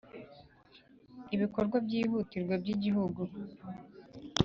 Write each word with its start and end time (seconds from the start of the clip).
bikorwa 1.41 1.75
byihutirwa 1.85 2.53
by 2.61 2.69
Igihugu 2.75 3.21